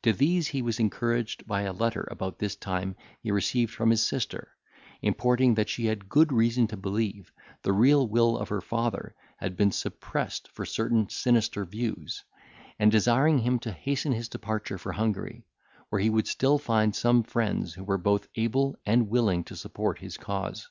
To 0.00 0.14
these 0.14 0.48
he 0.48 0.62
was 0.62 0.80
encouraged 0.80 1.46
by 1.46 1.60
a 1.64 1.74
letter 1.74 2.00
which 2.08 2.12
about 2.12 2.38
this 2.38 2.56
time 2.56 2.96
he 3.20 3.30
received 3.30 3.70
from 3.74 3.90
his 3.90 4.02
sister, 4.02 4.56
importing, 5.02 5.56
that 5.56 5.68
she 5.68 5.84
had 5.84 6.08
good 6.08 6.32
reason 6.32 6.66
to 6.68 6.76
believe 6.78 7.30
the 7.60 7.74
real 7.74 8.08
will 8.08 8.38
of 8.38 8.48
her 8.48 8.62
father 8.62 9.14
had 9.36 9.58
been 9.58 9.70
suppressed 9.70 10.48
for 10.50 10.64
certain 10.64 11.10
sinister 11.10 11.66
views; 11.66 12.24
and 12.78 12.90
desiring 12.90 13.40
him 13.40 13.58
to 13.58 13.72
hasten 13.72 14.12
his 14.12 14.30
departure 14.30 14.78
for 14.78 14.92
Hungary, 14.92 15.44
where 15.90 16.00
he 16.00 16.08
would 16.08 16.26
still 16.28 16.56
find 16.56 16.96
some 16.96 17.22
friends 17.22 17.74
who 17.74 17.84
were 17.84 17.98
both 17.98 18.26
able 18.36 18.74
and 18.86 19.10
willing 19.10 19.44
to 19.44 19.54
support 19.54 19.98
his 19.98 20.16
cause. 20.16 20.70